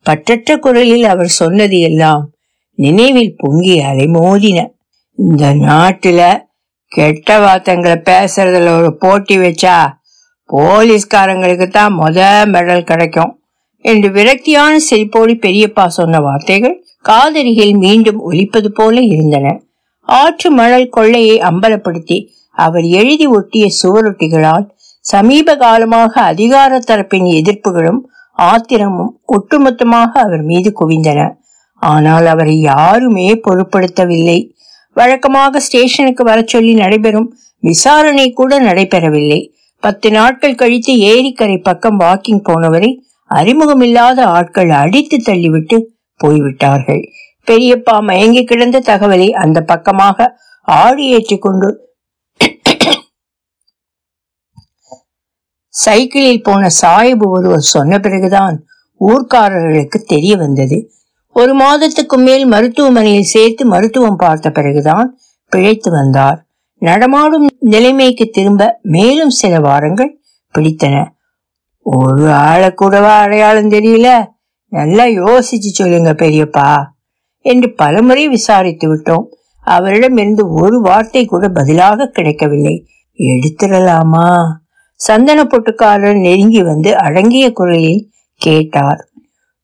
பற்றற்ற 0.06 0.58
குரலில் 0.58 1.06
அவர் 1.06 1.32
சொன்னது 1.40 1.78
எல்லாம் 1.80 2.24
நினைவில் 2.78 3.34
பொங்கி 3.38 3.76
அலைமோதின. 3.82 4.60
இந்த 5.28 5.46
நாட்டுல 5.68 6.22
கெட்ட 6.92 7.30
வார்த்தைங்களை 7.40 7.96
பேசுறதுல 8.10 8.74
ஒரு 8.80 8.90
போட்டி 8.98 9.36
வச்சா 9.38 9.78
போலீஸ்காரங்களுக்கு 10.50 11.68
தான் 11.70 11.94
முத 11.94 12.20
மெடல் 12.54 12.84
கிடைக்கும் 12.84 13.32
என்று 13.86 14.08
விரக்தியான 14.10 14.74
செழிப்போடு 14.90 15.34
பெரியப்பா 15.46 15.86
சொன்ன 15.98 16.20
வார்த்தைகள் 16.20 16.76
காதரிகள் 17.02 17.74
மீண்டும் 17.84 18.20
ஒலிப்பது 18.30 18.70
போல 18.72 18.96
இருந்தன. 19.14 19.48
ஆற்று 20.08 20.50
மணல் 20.52 20.88
கொள்ளையை 20.90 21.36
அம்பலப்படுத்தி 21.50 22.18
அவர் 22.58 22.86
எழுதி 23.00 23.28
ஒட்டிய 23.38 23.66
சுவரொட்டிகளால் 23.82 24.66
சமீப 25.06 25.56
காலமாக 25.56 26.14
அதிகார 26.22 26.80
தரப்பின் 26.88 27.28
எதிர்ப்புகளும் 27.40 28.02
ஆத்திரமும் 28.38 29.12
ஒட்டுமொத்தமாக 29.36 30.12
அவர் 30.26 30.44
மீது 30.44 30.72
குவிந்தன. 30.80 31.20
ஆனால் 31.82 32.26
அவரை 32.26 32.56
யாருமே 32.72 33.28
பொருட்படுத்தவில்லை. 33.46 34.40
வழக்கமாக 34.98 35.60
ஸ்டேஷனுக்கு 35.68 36.24
வர 36.24 36.40
சொல்லி 36.54 36.74
நடைபெறும் 36.74 37.30
விசாரணை 37.64 38.28
கூட 38.40 38.52
நடைபெறவில்லை. 38.60 39.40
பத்து 39.84 40.08
நாட்கள் 40.12 40.60
கழித்து 40.62 40.94
ஏரிக்கரை 41.12 41.58
பக்கம் 41.68 42.00
வாக்கிங் 42.00 42.46
போனவரை 42.50 42.92
அறிமுகமில்லாத 43.32 44.20
ஆட்கள் 44.38 44.72
அடித்து 44.84 45.18
தள்ளிவிட்டு 45.28 45.78
போய்விட்டார்கள். 46.20 47.04
பெரியப்பா 47.48 47.96
மயங்கி 48.08 48.44
கிடந்த 48.44 48.84
தகவலை 48.90 49.30
அந்த 49.44 49.60
பக்கமாக 49.72 50.28
ஆடி 50.68 51.06
ஏற்றிக்கொண்டு 51.18 51.70
சைக்கிளில் 55.74 56.46
போன 56.48 56.70
சாயிபு 56.82 57.26
ஒருவர் 57.36 57.70
சொன்ன 57.74 58.00
பிறகுதான் 58.00 58.56
ஊர்க்காரர்களுக்கு 59.02 60.00
தெரிய 60.14 60.34
வந்தது. 60.38 60.78
ஒரு 61.34 61.54
மாதத்துக்கு 61.54 62.18
மேல் 62.18 62.46
மருத்துவமனையில் 62.46 63.22
சேர்த்து 63.22 63.66
மருத்துவம் 63.66 64.16
பார்த்த 64.16 64.50
பிறகுதான் 64.50 65.20
பிழைத்து 65.48 65.92
வந்தார். 65.92 66.46
நடமாடும் 66.78 67.48
நிலைமைக்கு 67.60 68.26
திரும்ப 68.26 68.80
மேலும் 68.82 69.30
சில 69.30 69.60
வாரங்கள் 69.60 70.22
பிடித்தன. 70.54 71.06
ஒரு 71.82 72.32
ஆளை 72.32 72.74
கூடவா 72.74 73.20
அடையாளம் 73.20 73.70
தெரியல. 73.70 74.26
நல்லா 74.68 75.04
யோசிச்சு 75.04 75.70
சொல்லுங்க 75.72 76.14
பெரியப்பா 76.14 76.84
என்று 77.40 77.76
பலமுறை 77.76 78.28
விசாரித்து 78.28 78.96
விட்டோம். 78.96 79.26
அவரிடம் 79.60 80.18
இருந்து 80.18 80.52
ஒரு 80.52 80.82
வார்த்தை 80.82 81.26
கூட 81.26 81.48
பதிலாக 81.48 82.06
கிடைக்கவில்லை. 82.06 82.88
எடுத்துடலாமா? 83.18 84.46
சந்தன 84.96 85.44
பொட்டுக்காரர் 85.44 86.22
நெருங்கி 86.22 86.64
வந்து 86.64 86.98
அடங்கிய 86.98 87.52
குரலில் 87.52 88.10
கேட்டார். 88.36 89.09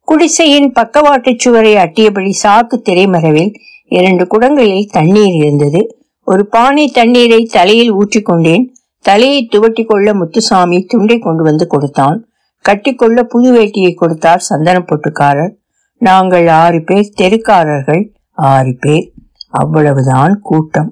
குடிசையின் 0.07 0.71
பக்கவாட்டு 0.71 1.31
சுவரை 1.38 1.75
அட்டியபடி 1.75 2.31
சாக்கு 2.43 2.75
திரைமறைவில் 2.89 3.53
இரண்டு 3.88 4.24
குடங்களில் 4.25 4.91
தண்ணீர் 4.91 5.35
இருந்தது. 5.35 5.81
ஒரு 6.24 6.45
பானை 6.45 6.88
தண்ணீரை 6.88 7.43
தலையில் 7.43 7.91
ஊற்றிக்கொண்டேன் 7.93 8.65
தலையை 9.05 9.50
துவட்டி 9.51 9.85
கொள்ள 9.85 10.13
முத்துசாமி 10.13 10.85
துண்டை 10.85 11.19
கொண்டு 11.19 11.43
வந்து 11.43 11.67
கொடுத்தான். 11.67 12.17
கட்டிக்கொள்ள 12.65 13.24
புது 13.24 13.50
வேட்டியை 13.51 13.93
கொடுத்தார் 13.93 14.39
சந்தன 14.39 14.77
பொட்டுக்காரர். 14.79 15.53
நாங்கள் 16.01 16.47
ஆறு 16.47 16.83
பேர் 16.83 17.13
தெருக்காரர்கள் 17.21 18.03
ஆறு 18.31 18.77
பேர். 18.79 19.05
அவ்வளவுதான் 19.50 20.39
கூட்டம். 20.41 20.91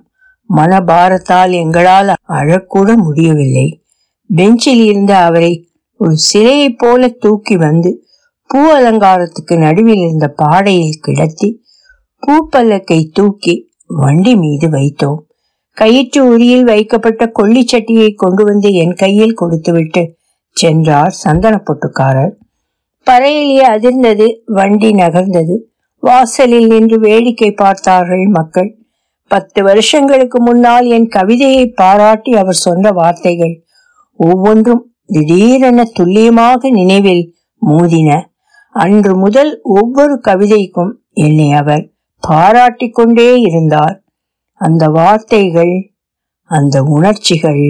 மனபாரத்தால் 0.49 1.51
எங்களால் 1.51 2.11
அழக்கூட 2.29 2.95
முடியவில்லை. 2.95 3.67
பெஞ்சில் 4.29 4.83
இருந்த 4.85 5.17
அவரை 5.17 5.69
ஒரு 5.99 6.15
சிலையைப் 6.33 6.77
போல 6.77 7.07
தூக்கி 7.07 7.57
வந்து 7.57 7.91
பூ 8.53 8.59
அலங்காரத்துக்கு 8.69 9.55
நடுவில் 9.57 10.01
இருந்த 10.05 10.27
பாடையில் 10.39 10.97
கிடத்தி 11.01 11.47
பூப்பல்லக்கை 12.23 12.97
தூக்கி 13.17 13.53
வண்டி 13.87 14.33
மீது 14.35 14.67
வைத்தோம். 14.69 15.21
கயிற்று 15.77 16.21
உரியில் 16.33 16.65
வைக்கப்பட்ட 16.69 17.23
கொல்லிச்சட்டியை 17.39 18.09
கொண்டு 18.13 18.43
வந்து 18.43 18.69
என் 18.73 18.93
கையில் 18.93 19.33
கொடுத்துவிட்டு 19.33 20.03
சென்றார் 20.57 21.13
சந்தன 21.21 21.55
பொட்டுக்காரர் 21.67 22.33
பறையிலே 23.07 23.63
அதிர்ந்தது 23.75 24.27
வண்டி 24.57 24.91
நகர்ந்தது. 24.91 25.55
வாசலில் 25.99 26.67
நின்று 26.67 26.99
வேடிக்கை 26.99 27.49
பார்த்தார்கள் 27.51 28.25
மக்கள். 28.37 28.69
பத்து 29.31 29.63
வருஷங்களுக்கு 29.63 30.41
முன்னால் 30.41 30.89
என் 30.97 31.07
கவிதையை 31.07 31.65
பாராட்டி 31.81 32.33
அவர் 32.33 32.59
சொன்ன 32.65 32.91
வார்த்தைகள் 32.91 33.55
ஒவ்வொன்றும் 34.19 34.83
திடீரென 35.05 35.87
துல்லியமாக 35.93 36.69
நினைவில் 36.69 37.25
மோதின. 37.61 38.11
அன்று 38.73 39.17
முதல் 39.17 39.59
ஒவ்வொரு 39.63 40.21
கவிதைக்கும் 40.27 40.91
என்னை 41.13 41.51
அவர் 41.51 41.83
பாராட்டி 42.23 42.89
கொண்டே 42.89 43.35
இருந்தார். 43.39 44.03
அந்த 44.61 44.87
வார்த்தைகள் 44.87 45.73
அந்த 46.49 46.83
உணர்ச்சிகள் 46.83 47.63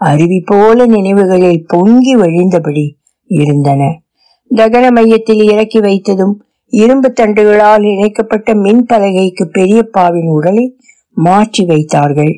அருவி 0.00 0.40
போல 0.46 0.86
நினைவுகளில் 0.86 1.64
பொங்கி 1.66 2.16
வழிந்தபடி 2.16 2.86
இருந்தன. 3.26 3.82
தகன 4.50 4.90
மையத்தில் 4.90 5.42
இறக்கி 5.42 5.80
வைத்ததும் 5.80 6.34
இரும்பு 6.72 7.12
தண்டுகளால் 7.12 7.84
இணைக்கப்பட்ட 7.84 8.54
மின் 8.54 8.86
பலகைக்கு 8.88 9.44
பெரியப்பாவின் 9.52 10.28
உடலை 10.28 10.78
மாற்றி 11.16 11.64
வைத்தார்கள். 11.64 12.34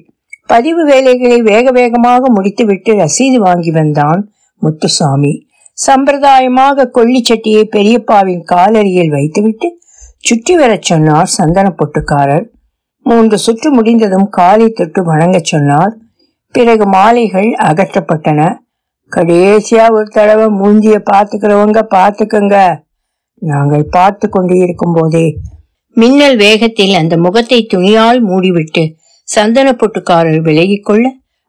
பதிவு 0.47 0.85
வேலைகளை 0.85 1.43
வேக 1.43 1.71
வேகமாக 1.71 2.33
முடித்துவிட்டு 2.33 2.93
ரசீது 2.95 3.39
வாங்கி 3.39 3.71
வந்தான் 3.71 4.21
முத்துசாமி. 4.63 5.35
சம்பிரதாயமாக 5.79 6.91
கொல்லிச்சட்டியை 6.97 7.63
பெரியப்பாவின் 7.77 8.45
காலடியில் 8.53 9.09
வைத்துவிட்டு 9.09 9.69
சுற்றி 10.17 10.57
வரச் 10.57 10.83
சொன்னார் 10.83 11.27
சந்தன 11.27 11.67
பொட்டுக்காரர் 11.71 12.47
மூன்று 13.07 13.39
சுற்று 13.39 13.69
முடிந்ததும் 13.71 14.29
காலை 14.29 14.69
தொட்டு 14.69 15.01
வணங்கச் 15.03 15.45
சொன்னார். 15.45 15.93
பிறகு 16.55 16.87
மாலைகள் 16.87 17.51
அகற்றப்பட்டன. 17.63 18.41
கடைசியா 19.13 19.85
ஒரு 19.91 20.09
தடவை 20.09 20.47
மூஞ்சிய 20.61 20.97
பார்த்துக்கிறவங்க 21.13 21.81
பார்த்துக்கங்க. 21.97 22.57
நாங்கள் 23.43 23.85
பார்த்து 23.91 24.29
கொண்டு 24.29 24.55
இருக்கும் 24.57 24.93
போதே 24.93 25.27
மின்னல் 25.97 26.37
வேகத்தில் 26.37 26.95
அந்த 26.95 27.17
முகத்தை 27.17 27.67
துணியால் 27.67 28.21
மூடிவிட்டு 28.27 28.83
சந்தன 29.29 29.69
பொட்டுக்காரர் 29.73 30.41
விலகிக் 30.41 30.85
கொள்ள 30.85 31.05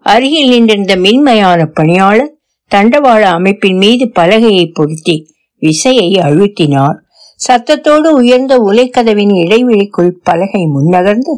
அருகில் 0.05 0.49
நின்றிருந்த 0.49 0.95
மின்மயான 0.95 1.65
பணியாளர் 1.73 2.33
தண்டவாள 2.75 3.21
அமைப்பின் 3.21 3.77
மீது 3.77 4.11
பலகையை 4.19 4.71
பொருத்தி 4.73 5.35
விசையை 5.61 6.13
அழுத்தினார். 6.13 6.97
சத்தத்தோடு 7.39 8.09
உயர்ந்த 8.13 8.57
உலைக்கதவின் 8.57 9.33
இடைவெளிக்குள் 9.33 10.11
பலகை 10.23 10.63
முன்னகர்ந்து 10.65 11.33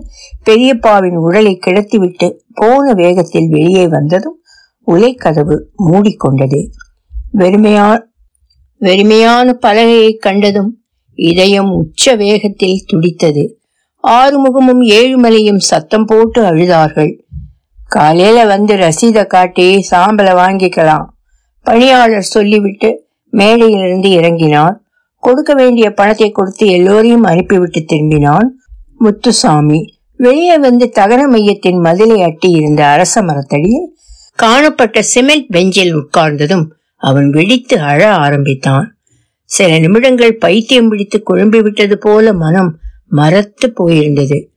பெரியப்பாவின் 0.50 1.16
உடலை 1.16 1.60
கிடத்திவிட்டு 1.66 2.28
போன 2.54 2.94
வேகத்தில் 2.94 3.50
வெளியே 3.50 3.88
வந்ததும் 3.88 4.42
உலைக்கதவு 4.88 5.58
மூடிக்கொண்டது. 5.86 6.62
வெறுமையா 7.38 8.02
வெறுமையான 8.82 9.54
பலகையை 9.62 10.18
கண்டதும் 10.18 10.78
இதயம் 11.14 11.72
உச்ச 11.72 12.16
வேகத்தில் 12.16 12.84
துடித்தது. 12.86 13.60
ஆறுமுகமும் 14.08 14.82
ஏழுமலையும் 14.82 15.64
சத்தம் 15.72 16.06
போட்டு 16.06 16.42
அழுதார்கள். 16.42 17.14
காலையில 17.88 18.46
வந்து 18.46 18.76
ரசீதை 18.76 19.28
காட்டி 19.28 19.86
சாம்பலை 19.92 20.34
வாங்கிக்கலாம். 20.34 21.06
பணியாளர் 21.62 22.22
சொல்லிவிட்டு 22.22 23.08
மேடையிலிருந்து 23.34 24.10
இறங்கினார் 24.10 24.76
கொடுக்க 25.16 25.54
வேண்டிய 25.54 25.94
பணத்தை 25.94 26.32
கொடுத்து 26.32 26.68
எல்லோரையும் 26.68 27.24
அனுப்பிவிட்டு 27.24 27.86
திரும்பினான் 27.86 28.48
முத்துசாமி. 28.98 29.98
வெளியே 30.16 30.58
வந்து 30.58 30.90
தகர 30.90 31.28
மையத்தின் 31.28 31.80
மதிலை 31.80 32.22
அட்டி 32.22 32.52
இருந்த 32.52 32.86
அரச 32.86 33.22
மரத்தடியில் 33.22 33.96
காணப்பட்ட 34.36 35.02
சிமெண்ட் 35.02 35.48
பெஞ்சில் 35.48 35.96
உட்கார்ந்ததும் 35.96 36.66
அவன் 36.96 37.30
வெடித்து 37.30 37.80
அழ 37.80 38.14
ஆரம்பித்தான். 38.14 38.96
சில 39.44 39.80
நிமிடங்கள் 39.80 40.38
பைத்தியம் 40.38 40.90
பிடித்து 40.90 41.24
குழம்பி 41.30 41.62
விட்டது 41.62 41.98
போல 41.98 42.34
மனம் 42.34 42.80
மரத்து 43.08 43.74
போயிருந்தது. 43.80 44.48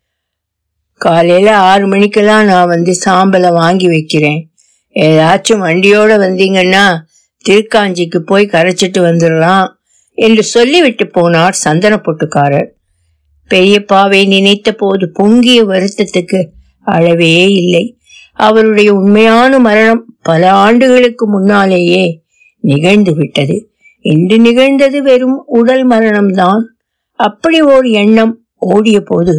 காலையில 0.93 1.57
ஆறு 1.57 1.87
மணிக்கெல்லாம் 1.87 2.45
நான் 2.45 2.67
வந்து 2.67 2.99
சாம்பலை 3.05 3.53
வாங்கி 3.53 3.87
வைக்கிறேன். 3.87 4.52
ஏதாச்சும் 4.97 5.63
வண்டியோட 5.63 6.13
வந்தீங்கன்னா 6.25 6.97
திருக்காஞ்சிக்கு 7.49 8.19
போய் 8.19 8.53
கரைச்சிட்டு 8.53 9.01
வந்துடலாம் 9.01 9.69
என்று 10.15 10.43
சொல்லிவிட்டு 10.43 11.05
போனார் 11.05 11.51
சந்தன 11.51 11.95
பொட்டுக்காரர் 11.97 12.69
பெரியப்பாவை 13.51 14.27
நினைத்த 14.27 14.73
போது 14.73 15.11
பொங்கிய 15.13 15.65
வருத்தத்துக்கு 15.65 16.49
அளவே 16.81 17.51
இல்லை. 17.53 17.99
அவருடைய 18.33 18.95
உண்மையான 18.95 19.59
மரணம் 19.59 20.05
பல 20.23 20.53
ஆண்டுகளுக்கு 20.53 21.29
முன்னாலேயே 21.29 22.23
நிகழ்ந்து 22.61 23.15
விட்டது. 23.15 23.71
இன்று 24.01 24.39
நிகழ்ந்தது 24.39 25.03
வெறும் 25.03 25.43
உடல் 25.47 25.89
மரணம்தான். 25.89 26.63
அப்படி 27.13 27.61
ஓர் 27.61 27.85
எண்ணம் 27.85 28.47
ஓடிய 28.59 29.01
போது 29.01 29.35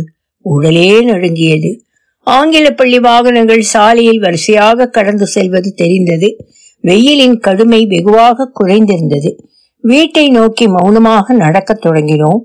உடலே 0.46 1.02
நடுங்கியது. 1.02 1.84
ஆங்கில 2.24 2.72
பள்ளி 2.72 3.00
வாகனங்கள் 3.00 3.62
சாலையில் 3.62 4.20
வரிசையாக 4.20 4.88
கடந்து 4.88 5.26
செல்வது 5.26 5.74
தெரிந்தது. 5.74 6.48
வெயிலின் 6.82 7.40
கடுமை 7.40 7.88
வெகுவாக 7.88 8.52
குறைந்திருந்தது. 8.60 9.38
வீட்டை 9.82 10.30
நோக்கி 10.30 10.68
மௌனமாக 10.68 11.34
நடக்கத் 11.34 11.86
தொடங்கினோம். 11.86 12.40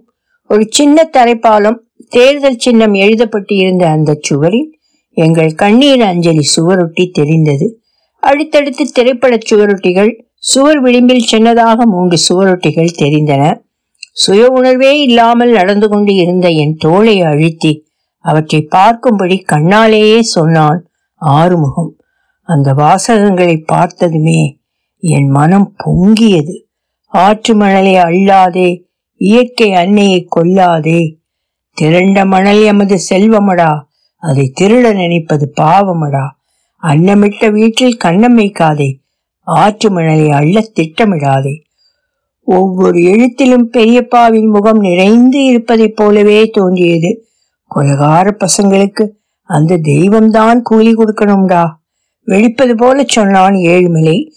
ஒரு 0.48 0.66
சின்ன 0.70 1.10
தரைப்பாலம் 1.12 1.78
தேர்தல் 2.08 2.58
சின்னம் 2.58 2.94
எழுதப்பட்டு 2.94 3.54
இருந்த 3.54 3.88
அந்த 3.88 4.18
சுவரில் 4.20 4.78
எங்கள் 5.12 5.54
கண்ணீர் 5.54 6.00
அஞ்சலி 6.00 6.48
சுவரொட்டி 6.56 7.10
தெரிந்தது. 7.10 7.80
அடுத்தடுத்து 8.20 8.84
திரைப்படச் 8.84 9.54
சுவரொட்டிகள் 9.54 10.24
சுவர் 10.38 10.80
விளிம்பில் 10.80 11.26
சின்னதாக 11.32 11.76
மூன்று 11.84 12.18
சுவரொட்டிகள் 12.18 12.94
தெரிந்தன. 12.98 13.60
சுய 14.12 14.46
உணர்வே 14.46 15.02
இல்லாமல் 15.02 15.50
நடந்து 15.50 15.88
கொண்டு 15.88 16.14
இருந்த 16.14 16.48
என் 16.48 16.76
தோளை 16.76 17.22
அழுத்தி 17.22 17.87
அவற்றை 18.18 18.68
பார்க்கும்படி 18.70 19.44
கண்ணாலேயே 19.52 20.20
சொன்னான் 20.20 20.88
ஆறுமுகம். 21.14 21.96
அந்த 22.42 22.72
வாசகங்களை 22.72 23.64
பார்த்ததுமே 23.66 24.60
என் 24.98 25.28
மனம் 25.28 25.74
பொங்கியது. 25.84 26.62
ஆற்று 27.06 27.54
மணலை 27.54 27.94
அள்ளாதே 27.94 28.84
இயற்கை 29.14 29.74
அன்னையை 29.74 30.28
கொல்லாதே. 30.36 31.16
திரண்ட 31.72 32.24
மணல் 32.24 32.62
எமது 32.62 32.98
செல்வமடா 33.10 33.80
அதை 34.16 34.52
திருட 34.60 34.94
நினைப்பது 34.94 35.52
பாவமடா. 35.60 36.26
அன்னமிட்ட 36.82 37.50
வீட்டில் 37.50 37.98
கண்ணம் 38.04 38.38
வைக்காதே 38.38 38.98
ஆற்று 39.42 39.90
மணலை 39.90 40.30
அள்ள 40.30 40.70
திட்டமிடாதே. 40.80 41.54
ஒவ்வொரு 42.42 43.02
எழுத்திலும் 43.02 43.70
பெரியப்பாவின் 43.72 44.50
முகம் 44.50 44.78
நிறைந்து 44.78 45.44
இருப்பதைப் 45.44 45.96
போலவே 45.96 46.46
தோன்றியது. 46.46 47.28
கொலகார 47.74 48.36
பசங்களுக்கு 48.36 49.10
அந்த 49.42 49.76
தெய்வம்தான் 49.76 50.60
கூலி 50.62 50.94
கொடுக்கணும்டா. 50.94 51.66
வெடிப்பது 52.26 52.76
போல 52.76 53.04
சொன்னான் 53.06 53.52
ஏழுமலை. 53.52 54.30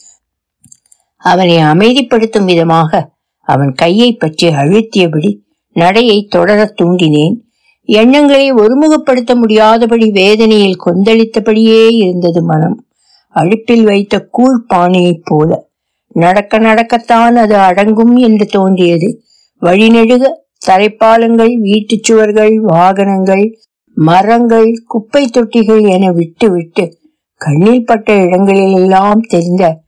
அவனை 1.18 1.58
அமைதிப்படுத்தும் 1.58 2.46
விதமாக 2.46 3.10
அவன் 3.40 3.72
கையை 3.72 4.14
பற்றி 4.14 4.48
அழுத்தியபடி 4.48 5.38
நடையை 5.74 6.26
தொடர 6.26 6.74
தூண்டினேன். 6.82 7.36
எண்ணங்களை 7.84 8.54
ஒருமுகப்படுத்த 8.54 9.36
முடியாதபடி 9.36 10.12
வேதனையில் 10.12 10.82
கொந்தளித்தபடியே 10.86 11.88
இருந்தது 11.88 12.44
மனம். 12.44 12.86
அடுப்பில் 13.28 13.84
வைத்த 13.84 14.28
கூழ் 14.32 14.66
பானையைப் 14.74 15.22
போல. 15.24 15.70
நடக்க 16.08 16.60
நடக்கத்தான் 16.60 17.36
அது 17.36 17.56
அடங்கும் 17.56 18.16
என்று 18.16 18.46
தோன்றியது. 18.46 19.24
வழிநெடுக 19.62 20.41
தரைப்பாலங்கள் 20.68 21.54
வீட்டுச் 21.54 22.04
சுவர்கள் 22.04 22.58
வாகனங்கள் 22.58 23.60
மரங்கள் 23.94 24.84
குப்பை 24.88 25.30
தொட்டிகள் 25.34 25.90
என 25.90 26.12
விட்டு 26.12 26.52
விட்டு 26.52 27.00
கண்ணில் 27.38 27.86
பட்ட 27.86 28.16
இடங்களிலெல்லாம் 28.16 29.20
தெரிந்த 29.20 29.82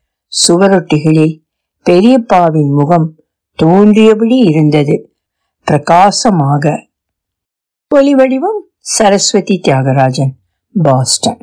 சுவரொட்டிகளில் 0.47 1.41
பெரியப்பாவின் 1.86 2.73
முகம் 2.73 3.15
தோன்றியபடி 3.55 4.38
இருந்தது. 4.38 5.15
பிரகாசமாக. 5.65 6.88
ஒலி 7.88 8.15
வடிவம் 8.15 8.65
சரஸ்வதி 8.79 9.62
தியாகராஜன் 9.67 10.31
பாஸ்டன். 10.83 11.42